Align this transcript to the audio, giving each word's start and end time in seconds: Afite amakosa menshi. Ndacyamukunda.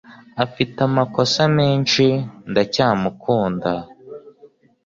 Afite 0.43 0.77
amakosa 0.89 1.41
menshi. 1.57 2.05
Ndacyamukunda. 2.49 3.71